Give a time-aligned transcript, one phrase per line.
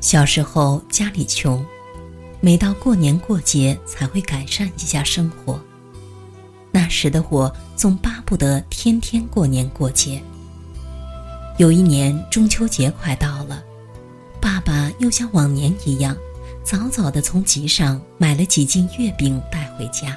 [0.00, 1.64] 小时候家里穷，
[2.40, 5.60] 每到过年过节才会改善一下生活。
[6.70, 10.22] 那时的我总巴不得天天过年过节。
[11.56, 13.62] 有一年中秋节快到了，
[14.40, 16.16] 爸爸又像往年一样，
[16.62, 20.16] 早早的从集上买了几斤月饼带回家，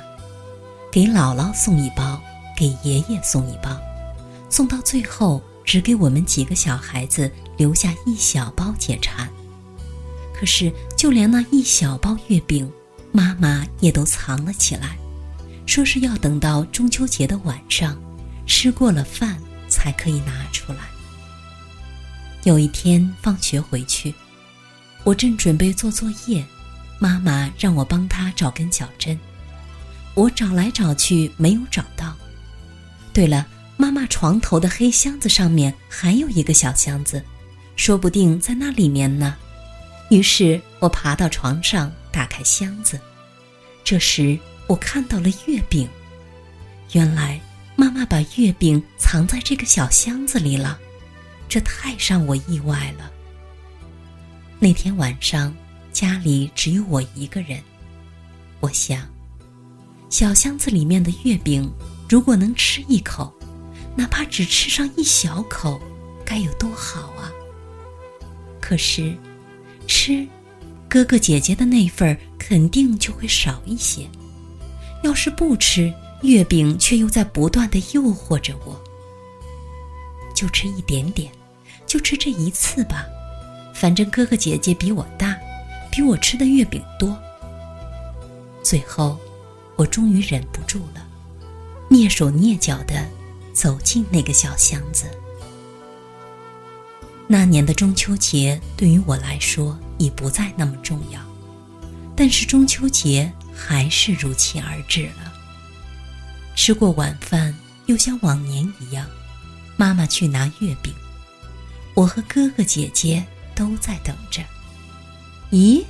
[0.92, 2.22] 给姥姥送一包，
[2.56, 3.76] 给爷爷送一包，
[4.48, 9.28] 送到最后只给我们几个小孩子留下一小包解馋。
[10.42, 12.67] 可是，就连那一小包月饼，
[13.11, 14.97] 妈妈也都藏了起来，
[15.67, 17.95] 说是要等到中秋节的晚上，
[18.47, 19.38] 吃过了饭
[19.69, 20.80] 才可以拿出来。
[22.44, 24.12] 有一天放学回去，
[25.03, 26.44] 我正准备做作业，
[26.97, 29.16] 妈妈让我帮她找根脚针，
[30.16, 32.17] 我找来找去没有找到。
[33.14, 33.45] 对了，
[33.78, 37.23] 妈妈床头的黑箱子上面还有一个小箱子，
[37.75, 39.38] 说不定在那里面呢。
[40.12, 43.00] 于是我爬到床上，打开箱子。
[43.81, 44.38] 这时
[44.68, 45.88] 我看到了月饼，
[46.92, 47.40] 原来
[47.78, 50.78] 妈妈把月饼藏在这个小箱子里了，
[51.48, 53.09] 这太让我意外了。
[54.59, 55.56] 那天晚上
[55.94, 57.64] 家里只有我一个人，
[58.59, 59.08] 我想，
[60.09, 61.72] 小箱子里面的月饼
[62.09, 63.34] 如果能吃一口，
[63.96, 65.81] 哪怕只吃上一小口，
[66.25, 67.31] 该有多好啊！
[68.59, 69.16] 可是。
[69.94, 70.25] 吃，
[70.88, 74.07] 哥哥姐姐的那份肯定就会少一些。
[75.03, 78.81] 要是不吃，月饼却又在不断的诱惑着我。
[80.34, 81.30] 就吃一点点，
[81.85, 83.06] 就吃这一次吧，
[83.75, 85.38] 反正哥哥姐姐比我大，
[85.91, 87.13] 比我吃的月饼多。
[88.63, 89.19] 最后，
[89.75, 91.06] 我终于忍不住了，
[91.90, 93.06] 蹑手蹑脚的
[93.51, 95.03] 走进那个小箱子。
[97.31, 101.22] 那年的中秋节对于我来说已不再那么重要，
[102.14, 105.31] 但是中秋节还是如期而至了。
[106.58, 107.56] 吃过晚饭，
[107.86, 109.08] 又像往年一样，
[109.78, 110.94] 妈妈去拿月饼，
[111.94, 113.25] 我和哥哥姐姐
[113.56, 114.44] 都在等着。
[115.52, 115.86] 咦？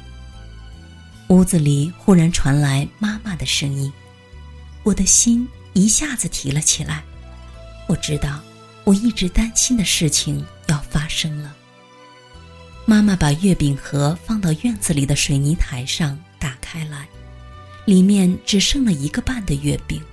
[1.30, 3.92] 屋子里忽然传来妈妈的声音，
[4.84, 7.04] 我的心一下子提了起来。
[7.88, 8.40] 我知道，
[8.84, 10.46] 我一直担心的事情。
[10.92, 11.56] 发生了。
[12.86, 17.08] 妈妈把月饼盒放到院子里的水泥台上，打开来，
[17.86, 20.04] 里面只剩了一个半的月饼。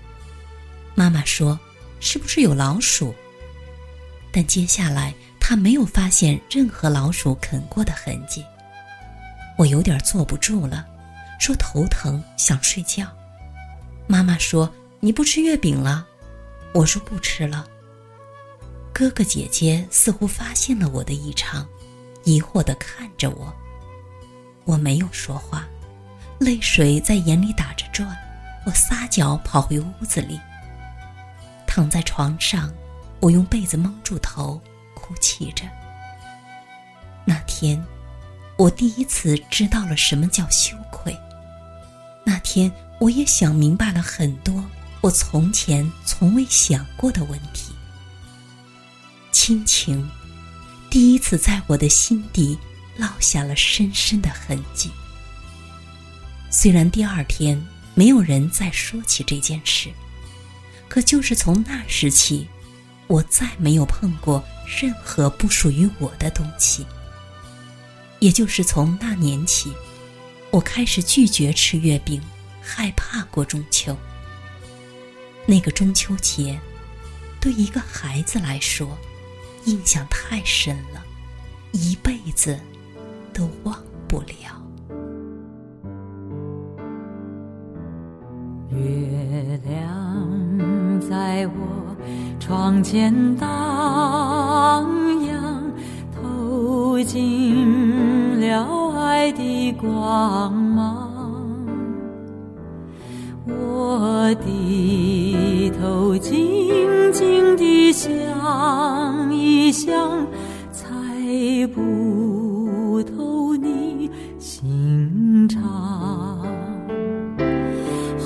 [0.94, 1.58] 妈妈说
[1.98, 3.14] ：“是不是有老鼠？”
[4.30, 8.44] 但接下来她没有发现任何老鼠啃过的痕迹。
[9.56, 10.86] 我有点坐不住了，
[11.40, 13.06] 说头疼，想睡觉。
[14.06, 16.06] 妈妈说：“你不吃月饼了？”
[16.74, 17.66] 我说：“不吃了。”
[18.98, 21.64] 哥哥姐姐似乎发现了我的异常，
[22.24, 23.54] 疑惑地看着我。
[24.64, 25.68] 我没有说话，
[26.40, 28.08] 泪水在眼里打着转。
[28.66, 30.40] 我撒脚跑回屋子里，
[31.64, 32.74] 躺在床上，
[33.20, 34.60] 我用被子蒙住头，
[34.94, 35.62] 哭泣着。
[37.24, 37.80] 那天，
[38.56, 41.16] 我第一次知道了什么叫羞愧。
[42.26, 44.64] 那天，我也想明白了很多
[45.02, 47.67] 我从前从未想过的问题。
[49.48, 50.06] 亲情，
[50.90, 52.58] 第一次在我的心底
[52.98, 54.90] 烙下了深深的痕迹。
[56.50, 57.58] 虽然第二天
[57.94, 59.88] 没有人再说起这件事，
[60.86, 62.46] 可就是从那时起，
[63.06, 64.44] 我再没有碰过
[64.82, 66.84] 任何不属于我的东西。
[68.18, 69.72] 也就是从那年起，
[70.50, 72.20] 我开始拒绝吃月饼，
[72.60, 73.96] 害怕过中秋。
[75.46, 76.60] 那个中秋节，
[77.40, 78.94] 对一个孩子来说，
[79.68, 81.04] 印象太深了，
[81.72, 82.58] 一辈子
[83.34, 83.76] 都忘
[84.08, 84.26] 不了。
[88.70, 91.94] 月亮在我
[92.40, 93.46] 窗前荡
[95.26, 95.62] 漾，
[96.16, 101.06] 透进了爱的光芒。
[103.46, 108.10] 我低头静静地想
[109.72, 110.26] 想，
[110.72, 110.86] 猜
[111.74, 115.60] 不透你心肠，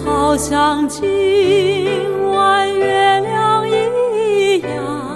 [0.05, 1.03] 好像今
[2.31, 5.12] 晚月亮一样，